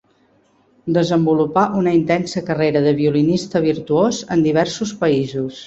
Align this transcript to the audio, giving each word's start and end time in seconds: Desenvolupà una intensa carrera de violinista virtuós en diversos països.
Desenvolupà 0.95 1.65
una 1.83 1.93
intensa 1.99 2.43
carrera 2.49 2.83
de 2.87 2.95
violinista 3.03 3.63
virtuós 3.69 4.25
en 4.37 4.45
diversos 4.51 4.99
països. 5.07 5.57